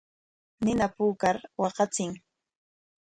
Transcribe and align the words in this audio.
Nina 0.63 0.87
puukar 0.95 1.37
kawachiy. 1.55 2.11